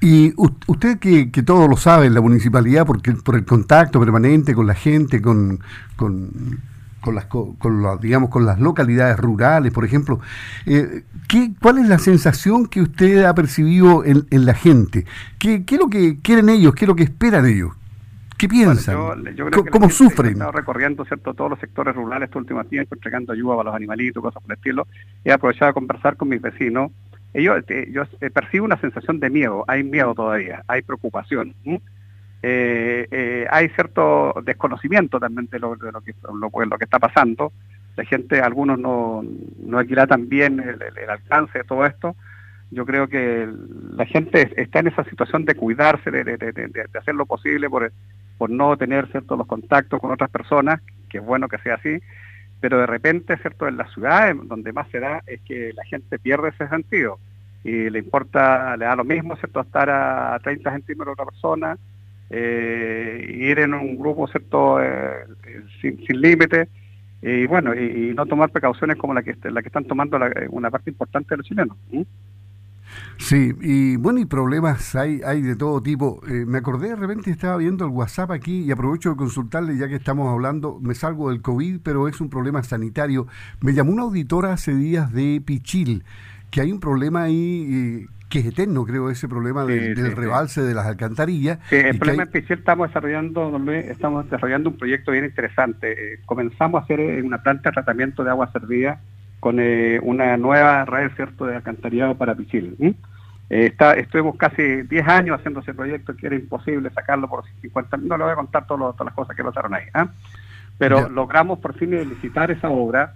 Y 0.00 0.32
usted 0.36 0.98
que, 0.98 1.30
que 1.30 1.42
todo 1.42 1.68
lo 1.68 1.76
sabe 1.76 2.06
en 2.06 2.14
la 2.14 2.22
municipalidad, 2.22 2.86
porque 2.86 3.12
por 3.12 3.36
el 3.36 3.44
contacto 3.44 4.00
permanente 4.00 4.54
con 4.54 4.66
la 4.66 4.74
gente, 4.74 5.20
con, 5.20 5.60
con, 5.96 6.60
con 7.02 7.14
las, 7.14 7.26
con, 7.26 7.56
digamos, 8.00 8.30
con 8.30 8.46
las 8.46 8.58
localidades 8.58 9.18
rurales, 9.18 9.72
por 9.72 9.84
ejemplo, 9.84 10.20
eh, 10.64 11.04
¿qué, 11.28 11.52
¿cuál 11.60 11.78
es 11.78 11.88
la 11.88 11.98
sensación 11.98 12.66
que 12.66 12.80
usted 12.80 13.24
ha 13.24 13.34
percibido 13.34 14.02
en, 14.04 14.26
en 14.30 14.46
la 14.46 14.54
gente? 14.54 15.04
¿Qué, 15.38 15.64
¿Qué, 15.64 15.74
es 15.74 15.80
lo 15.80 15.88
que 15.88 16.18
quieren 16.22 16.48
ellos? 16.48 16.74
¿Qué 16.74 16.86
es 16.86 16.88
lo 16.88 16.96
que 16.96 17.04
esperan 17.04 17.44
ellos? 17.44 17.72
¿Qué 18.38 18.48
piensan? 18.48 18.96
¿Cómo 19.70 19.90
sufren? 19.90 20.28
He 20.28 20.32
estado 20.32 20.52
recorriendo 20.52 21.04
¿cierto? 21.04 21.34
todos 21.34 21.50
los 21.50 21.60
sectores 21.60 21.94
rurales 21.94 22.28
estos 22.28 22.40
últimos 22.40 22.66
tiempos, 22.70 22.96
entregando 22.96 23.34
ayuda 23.34 23.60
a 23.60 23.64
los 23.64 23.74
animalitos, 23.74 24.22
cosas 24.22 24.42
por 24.42 24.50
el 24.50 24.56
estilo. 24.56 24.86
He 25.22 25.30
aprovechado 25.30 25.72
a 25.72 25.74
conversar 25.74 26.16
con 26.16 26.30
mis 26.30 26.40
vecinos 26.40 26.90
yo, 27.34 27.54
yo 27.90 28.02
eh, 28.20 28.30
percibo 28.30 28.64
una 28.64 28.80
sensación 28.80 29.20
de 29.20 29.30
miedo, 29.30 29.64
hay 29.68 29.84
miedo 29.84 30.14
todavía, 30.14 30.64
hay 30.66 30.82
preocupación. 30.82 31.54
Eh, 32.42 33.06
eh, 33.10 33.46
hay 33.50 33.68
cierto 33.70 34.34
desconocimiento 34.44 35.20
también 35.20 35.48
de 35.50 35.58
lo, 35.58 35.76
de 35.76 35.92
lo, 35.92 36.00
que, 36.00 36.14
lo, 36.32 36.78
que 36.78 36.84
está 36.84 36.98
pasando. 36.98 37.52
La 37.96 38.04
gente, 38.04 38.40
algunos 38.40 38.78
no, 38.78 39.22
no 39.62 39.78
alquilan 39.78 40.28
bien 40.28 40.60
el, 40.60 41.10
alcance 41.10 41.58
de 41.58 41.64
todo 41.64 41.84
esto. 41.86 42.16
Yo 42.70 42.86
creo 42.86 43.08
que 43.08 43.48
la 43.96 44.06
gente 44.06 44.50
está 44.56 44.78
en 44.78 44.88
esa 44.88 45.04
situación 45.04 45.44
de 45.44 45.56
cuidarse, 45.56 46.10
de, 46.10 46.88
hacer 46.98 47.14
lo 47.14 47.26
posible 47.26 47.68
por, 47.68 47.92
por 48.38 48.48
no 48.48 48.76
tener 48.76 49.08
cierto 49.08 49.36
los 49.36 49.46
contactos 49.46 50.00
con 50.00 50.12
otras 50.12 50.30
personas, 50.30 50.80
que 51.08 51.18
es 51.18 51.24
bueno 51.24 51.48
que 51.48 51.58
sea 51.58 51.74
así, 51.74 52.00
pero 52.60 52.78
de 52.78 52.86
repente, 52.86 53.36
¿cierto? 53.38 53.66
En 53.66 53.76
las 53.76 53.92
ciudades 53.92 54.36
donde 54.44 54.72
más 54.72 54.88
se 54.90 55.00
da 55.00 55.22
es 55.26 55.40
que 55.42 55.72
la 55.72 55.84
gente 55.84 56.18
pierde 56.18 56.50
ese 56.50 56.68
sentido 56.68 57.18
y 57.64 57.90
le 57.90 57.98
importa, 57.98 58.76
le 58.76 58.84
da 58.84 58.96
lo 58.96 59.04
mismo, 59.04 59.36
¿cierto? 59.36 59.60
Estar 59.60 59.90
a 59.90 60.38
30 60.42 60.72
centímetros 60.72 61.16
de 61.16 61.22
otra 61.22 61.30
persona, 61.30 61.78
eh, 62.30 63.26
ir 63.28 63.58
en 63.58 63.74
un 63.74 63.98
grupo, 63.98 64.28
¿cierto? 64.28 64.82
Eh, 64.82 65.24
sin, 65.80 66.04
sin 66.06 66.20
límite 66.20 66.68
y 67.22 67.46
bueno, 67.46 67.74
y, 67.74 68.14
no 68.14 68.24
tomar 68.26 68.50
precauciones 68.50 68.96
como 68.96 69.12
la 69.12 69.22
que, 69.22 69.36
la 69.50 69.60
que 69.60 69.68
están 69.68 69.84
tomando 69.84 70.18
una 70.50 70.70
parte 70.70 70.90
importante 70.90 71.30
de 71.30 71.36
los 71.38 71.46
chilenos. 71.46 71.76
Y 73.32 73.96
bueno, 73.96 74.18
y 74.18 74.24
problemas 74.24 74.94
hay, 74.94 75.20
hay 75.24 75.42
de 75.42 75.56
todo 75.56 75.82
tipo. 75.82 76.20
Eh, 76.26 76.44
me 76.46 76.58
acordé 76.58 76.88
de 76.88 76.96
repente, 76.96 77.30
estaba 77.30 77.56
viendo 77.56 77.84
el 77.84 77.90
WhatsApp 77.90 78.30
aquí 78.32 78.62
y 78.62 78.70
aprovecho 78.70 79.10
de 79.10 79.16
consultarle 79.16 79.76
ya 79.76 79.88
que 79.88 79.96
estamos 79.96 80.32
hablando, 80.32 80.78
me 80.80 80.94
salgo 80.94 81.30
del 81.30 81.42
COVID, 81.42 81.80
pero 81.82 82.08
es 82.08 82.20
un 82.20 82.30
problema 82.30 82.62
sanitario. 82.62 83.26
Me 83.60 83.72
llamó 83.72 83.92
una 83.92 84.02
auditora 84.02 84.52
hace 84.52 84.74
días 84.74 85.12
de 85.12 85.42
Pichil, 85.44 86.04
que 86.50 86.60
hay 86.60 86.72
un 86.72 86.80
problema 86.80 87.22
ahí... 87.22 88.06
Eh, 88.06 88.06
que 88.30 88.38
es 88.38 88.46
eterno, 88.46 88.84
creo, 88.84 89.10
ese 89.10 89.26
problema 89.26 89.64
del 89.64 90.14
rebalse 90.14 90.62
de 90.62 90.72
las 90.72 90.86
alcantarillas. 90.86 91.58
Sí, 91.68 91.74
el 91.74 91.98
problema 91.98 92.22
en 92.22 92.30
Pichil 92.30 92.58
estamos 92.58 92.86
desarrollando, 92.86 93.60
estamos 93.72 94.24
desarrollando 94.26 94.70
un 94.70 94.76
proyecto 94.76 95.10
bien 95.10 95.24
interesante. 95.24 96.14
Eh, 96.14 96.20
comenzamos 96.26 96.80
a 96.80 96.84
hacer 96.84 97.24
una 97.24 97.42
planta 97.42 97.70
de 97.70 97.74
tratamiento 97.74 98.22
de 98.22 98.30
agua 98.30 98.52
servida 98.52 99.00
con 99.40 99.58
una 100.02 100.36
nueva 100.36 100.84
red 100.84 101.10
cierto 101.16 101.46
de 101.46 101.56
alcantarillado 101.56 102.14
para 102.14 102.34
Pichil. 102.34 102.76
Eh, 102.80 103.66
está, 103.66 103.94
estuvimos 103.94 104.36
casi 104.36 104.82
10 104.82 105.08
años 105.08 105.38
haciendo 105.38 105.60
ese 105.60 105.74
proyecto 105.74 106.14
que 106.14 106.26
era 106.26 106.36
imposible 106.36 106.88
sacarlo 106.90 107.28
por 107.28 107.44
50 107.60 107.96
No 107.96 108.16
le 108.16 108.24
voy 108.24 108.32
a 108.32 108.36
contar 108.36 108.66
todas 108.66 108.94
las 109.00 109.14
cosas 109.14 109.34
que 109.34 109.42
pasaron 109.42 109.74
ahí. 109.74 109.84
¿ah? 109.94 110.08
Pero 110.78 111.08
logramos 111.08 111.58
por 111.58 111.74
fin 111.74 111.90
licitar 111.90 112.50
esa 112.50 112.68
obra 112.70 113.14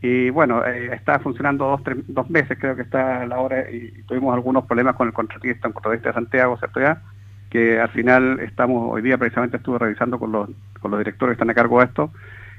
y 0.00 0.30
bueno, 0.30 0.64
eh, 0.64 0.94
está 0.94 1.18
funcionando 1.18 1.66
dos, 1.66 1.82
tres, 1.82 1.96
dos 2.06 2.30
meses 2.30 2.56
creo 2.58 2.76
que 2.76 2.82
está 2.82 3.26
la 3.26 3.38
obra 3.38 3.70
y, 3.70 4.02
tuvimos 4.06 4.34
algunos 4.34 4.64
problemas 4.64 4.94
con 4.94 5.08
el 5.08 5.12
contratista, 5.12 5.68
un 5.68 5.74
contratista 5.74 6.10
de 6.10 6.14
Santiago, 6.14 6.56
¿cierto 6.56 6.80
ya? 6.80 7.02
Que 7.50 7.80
al 7.80 7.88
final 7.88 8.40
estamos, 8.40 8.92
hoy 8.92 9.02
día 9.02 9.18
precisamente 9.18 9.56
estuve 9.56 9.78
revisando 9.78 10.18
con 10.18 10.32
los, 10.32 10.50
con 10.80 10.90
los 10.90 11.00
directores 11.00 11.32
que 11.32 11.42
están 11.42 11.50
a 11.50 11.54
cargo 11.54 11.78
de 11.80 11.86
esto 11.86 12.10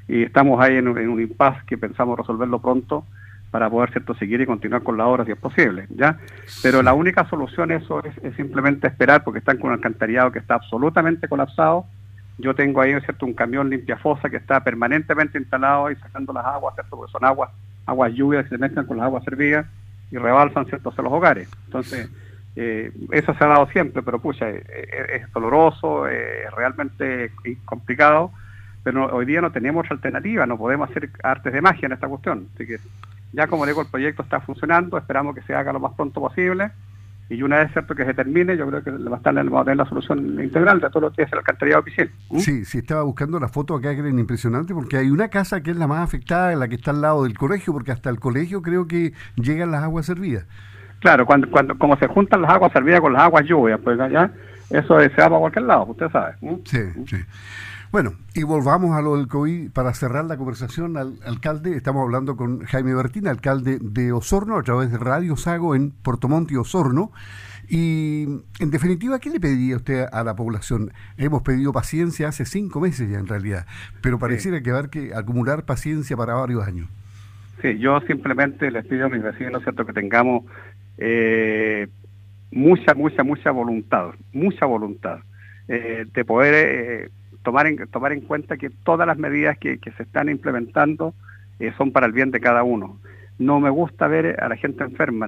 y 0.10 0.24
estamos 0.24 0.60
ahí 0.60 0.76
en, 0.76 0.88
en 0.98 1.10
un 1.10 1.22
impasse 1.22 1.62
que 1.68 1.78
pensamos 1.78 2.18
resolverlo 2.18 2.60
pronto 2.60 3.06
para 3.52 3.70
poder 3.70 3.92
cierto 3.92 4.14
seguir 4.16 4.42
y 4.42 4.46
continuar 4.46 4.84
con 4.84 4.98
la 4.98 5.08
obra 5.08 5.26
si 5.26 5.32
es 5.32 5.38
posible, 5.38 5.88
¿ya? 5.90 6.18
Pero 6.62 6.84
la 6.84 6.94
única 6.94 7.28
solución 7.30 7.72
eso 7.72 8.04
es, 8.04 8.36
simplemente 8.36 8.88
esperar 8.88 9.24
porque 9.24 9.40
están 9.40 9.58
con 9.58 9.70
un 9.70 9.76
alcantarillado 9.76 10.32
que 10.32 10.40
está 10.40 10.56
absolutamente 10.56 11.28
colapsado. 11.28 11.86
Yo 12.38 12.54
tengo 12.56 12.82
ahí 12.82 12.92
cierto 13.02 13.26
un 13.26 13.34
camión 13.34 13.70
limpia 13.70 13.98
fosa 13.98 14.30
que 14.30 14.38
está 14.38 14.64
permanentemente 14.64 15.38
instalado 15.38 15.92
y 15.92 15.96
sacando 15.96 16.34
las 16.34 16.46
aguas, 16.46 16.76
¿cierto? 16.76 16.96
Porque 16.96 17.12
son 17.12 17.26
aguas, 17.26 17.50
aguas 17.86 18.14
lluvias 18.14 18.44
que 18.44 18.50
se 18.50 18.58
mezclan 18.58 18.86
con 18.86 18.98
las 18.98 19.06
aguas 19.06 19.24
servidas 19.24 19.66
y 20.12 20.18
rebalsan 20.18 20.66
ciertos 20.66 20.98
a 20.98 21.02
los 21.02 21.12
hogares. 21.12 21.50
Entonces, 21.66 22.10
eh, 22.56 22.92
eso 23.12 23.34
se 23.34 23.44
ha 23.44 23.48
dado 23.48 23.68
siempre, 23.68 24.02
pero 24.04 24.20
pucha, 24.20 24.50
eh, 24.50 24.64
eh, 24.68 25.22
es, 25.22 25.34
doloroso, 25.34 26.08
es 26.08 26.52
realmente 26.52 27.32
complicado, 27.66 28.32
pero 28.92 29.16
hoy 29.16 29.26
día 29.26 29.40
no 29.40 29.52
tenemos 29.52 29.86
otra 29.86 29.96
alternativa, 29.96 30.48
no 30.48 30.58
podemos 30.58 30.90
hacer 30.90 31.12
artes 31.22 31.54
de 31.54 31.62
magia 31.62 31.86
en 31.86 31.92
esta 31.92 32.08
cuestión. 32.08 32.48
Así 32.56 32.66
que 32.66 32.78
ya 33.34 33.46
como 33.46 33.66
digo, 33.68 33.82
el 33.82 33.88
proyecto 33.88 34.24
está 34.24 34.40
funcionando, 34.42 34.98
esperamos 34.98 35.36
que 35.36 35.42
se 35.44 35.54
haga 35.54 35.72
lo 35.72 35.80
más 35.80 35.94
pronto 35.94 36.20
posible 36.20 36.72
y 37.30 37.44
una 37.44 37.60
vez 37.60 37.72
cierto 37.72 37.94
que 37.94 38.04
se 38.04 38.16
termine, 38.16 38.58
yo 38.58 38.68
creo 38.68 38.84
que 38.84 38.90
va 38.90 39.16
a, 39.16 39.18
estar, 39.18 39.54
va 39.54 39.62
a 39.62 39.64
tener 39.64 39.78
la 39.78 39.86
solución 39.86 40.42
integral 40.42 40.82
de 40.82 40.90
todo 40.90 41.02
lo 41.02 41.12
que 41.12 41.22
es 41.22 41.32
el 41.32 41.38
alcantarillado 41.38 41.82
oficial. 41.82 42.10
¿Mm? 42.32 42.40
Sí, 42.40 42.66
sí, 42.66 42.80
estaba 42.80 43.04
buscando 43.04 43.40
la 43.40 43.48
foto 43.48 43.76
acá 43.76 43.94
que 43.94 44.00
era 44.00 44.10
impresionante 44.10 44.74
porque 44.74 44.98
hay 44.98 45.12
una 45.12 45.28
casa 45.28 45.62
que 45.62 45.70
es 45.70 45.78
la 45.78 45.86
más 45.86 46.00
afectada, 46.00 46.56
la 46.56 46.68
que 46.68 46.76
está 46.76 46.90
al 46.90 47.02
lado 47.02 47.26
del 47.26 47.38
colegio, 47.38 47.72
porque 47.72 47.92
hasta 47.92 48.10
el 48.10 48.20
colegio 48.20 48.64
creo 48.64 48.88
que 48.88 49.14
llegan 49.36 49.70
las 49.70 49.84
aguas 49.84 50.08
servidas. 50.08 50.48
Claro, 51.02 51.28
cuando, 51.28 51.52
cuando 51.52 51.78
como 51.78 51.96
se 51.98 52.08
juntan 52.08 52.42
las 52.42 52.52
aguas 52.52 52.72
servidas 52.74 53.00
con 53.00 53.14
las 53.14 53.22
aguas 53.22 53.46
lluvias, 53.46 53.80
pues 53.84 54.00
ya 54.12 54.32
eso 54.72 55.00
se 55.00 55.08
va 55.10 55.30
para 55.30 55.40
cualquier 55.40 55.66
lado, 55.66 55.86
usted 55.86 56.10
sabe. 56.10 56.34
Sí, 56.66 56.80
sí. 57.06 57.18
Bueno, 57.92 58.12
y 58.36 58.44
volvamos 58.44 58.96
a 58.96 59.02
lo 59.02 59.18
del 59.18 59.28
COVID 59.28 59.72
para 59.72 59.96
cerrar 59.96 60.26
la 60.26 60.38
conversación 60.38 60.96
al 60.96 61.18
alcalde. 61.26 61.76
Estamos 61.76 62.04
hablando 62.04 62.38
con 62.38 62.60
Jaime 62.66 62.94
Bertín, 62.94 63.28
alcalde 63.28 63.80
de 63.82 64.12
Osorno, 64.12 64.58
a 64.58 64.62
través 64.62 64.92
de 64.92 65.00
Radio 65.00 65.36
Sago 65.36 65.74
en 65.74 65.90
Portomonte, 65.90 66.56
Osorno. 66.56 67.12
Y 67.68 68.26
en 68.60 68.70
definitiva, 68.70 69.18
¿qué 69.18 69.32
le 69.32 69.40
pediría 69.40 69.76
usted 69.76 70.06
a 70.12 70.24
la 70.24 70.36
población? 70.36 70.92
Hemos 71.18 71.42
pedido 71.42 71.74
paciencia 71.74 72.28
hace 72.28 72.46
cinco 72.46 72.80
meses 72.80 73.10
ya 73.10 73.18
en 73.18 73.26
realidad, 73.26 73.66
pero 74.04 74.20
pareciera 74.20 74.62
que 74.62 74.70
haber 74.70 74.90
que 74.92 75.16
acumular 75.16 75.66
paciencia 75.66 76.16
para 76.16 76.36
varios 76.36 76.68
años. 76.68 76.88
Sí, 77.64 77.80
yo 77.80 78.00
simplemente 78.02 78.70
les 78.70 78.86
pido 78.86 79.08
a 79.08 79.10
mis 79.10 79.24
vecinos, 79.24 79.64
¿cierto?, 79.64 79.84
que 79.84 79.94
tengamos 79.94 80.44
eh, 81.00 81.88
mucha, 82.52 82.94
mucha, 82.94 83.24
mucha 83.24 83.50
voluntad, 83.50 84.12
mucha 84.32 84.68
voluntad 84.68 85.22
eh, 85.68 86.06
de 86.14 86.26
poder 86.26 86.54
eh, 86.56 87.10
tomar 87.44 87.68
en, 87.68 87.78
tomar 87.88 88.12
en 88.12 88.22
cuenta 88.22 88.58
que 88.58 88.70
todas 88.70 89.08
las 89.08 89.18
medidas 89.18 89.58
que, 89.58 89.80
se 89.96 90.04
están 90.04 90.30
implementando 90.30 91.14
eh, 91.60 91.74
son 91.78 91.92
para 91.92 92.06
el 92.06 92.14
bien 92.14 92.32
de 92.32 92.40
cada 92.40 92.64
uno. 92.64 93.00
No 93.38 93.60
me 93.60 93.70
gusta 93.70 94.08
ver 94.08 94.42
a 94.42 94.50
la 94.50 94.58
gente 94.58 94.84
enferma, 94.84 95.28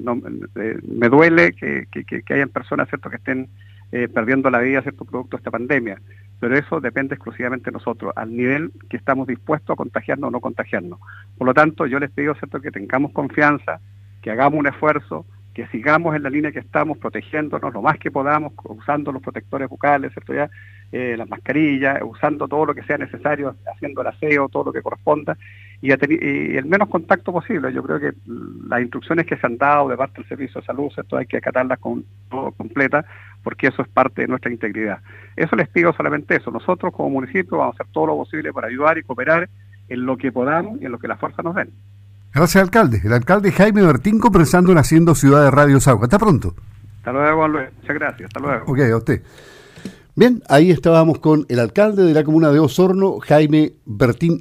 eh, 0.56 0.78
me 0.84 1.10
duele 1.10 1.54
que, 1.54 1.88
que, 1.90 2.34
hayan 2.34 2.50
personas 2.50 2.90
¿cierto? 2.90 3.10
que 3.10 3.16
estén 3.16 3.48
eh, 3.92 4.08
perdiendo 4.08 4.50
la 4.50 4.60
vida 4.60 4.82
cierto 4.82 5.06
producto 5.06 5.38
de 5.38 5.42
esta 5.42 5.52
pandemia, 5.52 6.02
pero 6.40 6.58
eso 6.58 6.82
depende 6.82 7.16
exclusivamente 7.16 7.72
de 7.72 7.74
nosotros, 7.74 8.12
al 8.16 8.36
nivel 8.36 8.72
que 8.90 8.98
estamos 8.98 9.28
dispuestos 9.28 9.74
a 9.74 9.78
contagiarnos 9.78 10.28
o 10.28 10.32
no 10.32 10.40
contagiarnos. 10.42 11.00
Por 11.38 11.48
lo 11.48 11.54
tanto, 11.54 11.86
yo 11.86 12.00
les 12.00 12.12
pido 12.12 12.34
¿cierto? 12.36 12.60
que 12.60 12.72
tengamos 12.72 13.12
confianza, 13.14 13.80
que 14.22 14.32
hagamos 14.32 14.60
un 14.60 14.68
esfuerzo, 14.68 15.26
que 15.54 15.68
sigamos 15.68 16.16
en 16.16 16.24
la 16.24 16.30
línea 16.30 16.52
que 16.52 16.60
estamos, 16.60 16.98
protegiéndonos 16.98 17.74
lo 17.74 17.82
más 17.82 17.98
que 17.98 18.12
podamos, 18.12 18.54
usando 18.64 19.12
los 19.12 19.22
protectores 19.22 19.70
bucales, 19.70 20.14
¿cierto? 20.14 20.34
Ya, 20.34 20.50
eh, 20.92 21.16
las 21.18 21.30
mascarillas, 21.30 22.00
usando 22.04 22.48
todo 22.48 22.66
lo 22.66 22.76
que 22.76 22.84
sea 22.84 22.98
necesario, 22.98 23.56
haciendo 23.74 24.02
el 24.02 24.08
aseo, 24.08 24.50
todo 24.50 24.66
lo 24.66 24.74
que 24.74 24.82
corresponda, 24.82 25.38
y, 25.82 25.92
el 25.92 26.66
menos 26.66 26.90
contacto 26.90 27.32
posible. 27.32 27.74
Yo 27.74 27.82
creo 27.82 28.00
que 28.00 28.12
las 28.68 28.82
instrucciones 28.82 29.26
que 29.26 29.38
se 29.38 29.48
han 29.48 29.58
dado 29.58 29.90
de 29.90 29.98
parte 29.98 30.18
del 30.18 30.28
Servicio 30.28 30.62
de 30.62 30.68
Salud, 30.68 30.92
esto 30.96 31.18
hay 31.18 31.26
que 31.26 31.38
acatarlas 31.38 31.80
con 31.80 32.06
todo 32.30 32.52
completa, 32.52 33.06
porque 33.44 33.68
eso 33.68 33.82
es 33.82 33.88
parte 33.88 34.22
de 34.22 34.28
nuestra 34.28 34.52
integridad. 34.52 35.00
Eso 35.36 35.56
les 35.56 35.70
pido 35.70 35.94
solamente 35.94 36.36
eso. 36.36 36.52
Nosotros 36.52 36.94
como 36.94 37.10
municipio 37.10 37.58
vamos 37.58 37.76
a 37.76 37.84
hacer 37.84 37.94
todo 37.94 38.08
lo 38.08 38.18
posible 38.18 38.54
para 38.54 38.68
ayudar 38.68 38.98
y 38.98 39.04
cooperar 39.04 39.50
en 39.90 40.06
lo 40.06 40.18
que 40.18 40.32
podamos 40.32 40.82
y 40.82 40.86
en 40.86 40.92
lo 40.92 41.00
que 41.00 41.08
la 41.08 41.18
fuerza 41.18 41.42
nos 41.42 41.56
den. 41.56 41.72
Gracias, 42.34 42.64
alcalde. 42.64 43.02
El 43.04 43.14
alcalde 43.14 43.52
Jaime 43.52 43.82
Bertín 43.82 44.20
conversando 44.20 44.72
en 44.72 44.78
Haciendo 44.78 45.16
Ciudad 45.16 45.44
de 45.44 45.52
Radio 45.52 45.80
Sagua. 45.80 46.06
Hasta 46.06 46.20
pronto. 46.20 46.54
Hasta 46.98 47.12
luego, 47.12 47.48
Luis. 47.48 47.70
Muchas 47.82 47.96
gracias. 47.96 48.28
Hasta 48.28 48.40
luego. 48.40 48.72
Ok, 48.72 48.80
a 48.80 48.98
usted. 48.98 49.22
Bien, 50.14 50.44
ahí 50.50 50.72
estábamos 50.72 51.20
con 51.20 51.46
el 51.48 51.60
alcalde 51.60 52.04
de 52.04 52.14
la 52.14 52.26
comuna 52.26 52.52
de 52.52 52.60
Osorno, 52.60 53.20
Jaime 53.22 53.76
Bertín 53.86 54.40